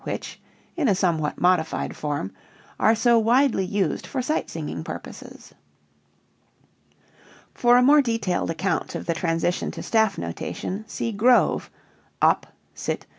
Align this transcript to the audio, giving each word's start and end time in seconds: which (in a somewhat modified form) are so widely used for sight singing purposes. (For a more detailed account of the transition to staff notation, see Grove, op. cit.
which 0.03 0.41
(in 0.75 0.87
a 0.87 0.95
somewhat 0.95 1.39
modified 1.39 1.95
form) 1.95 2.31
are 2.79 2.95
so 2.95 3.19
widely 3.19 3.63
used 3.63 4.07
for 4.07 4.19
sight 4.19 4.49
singing 4.49 4.83
purposes. 4.83 5.53
(For 7.53 7.77
a 7.77 7.83
more 7.83 8.01
detailed 8.01 8.49
account 8.49 8.95
of 8.95 9.05
the 9.05 9.13
transition 9.13 9.69
to 9.69 9.83
staff 9.83 10.17
notation, 10.17 10.85
see 10.87 11.11
Grove, 11.11 11.69
op. 12.19 12.47
cit. 12.73 13.05